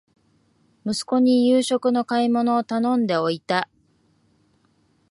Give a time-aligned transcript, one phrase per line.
[0.83, 3.69] 息子に夕食の買い物を頼んでおいた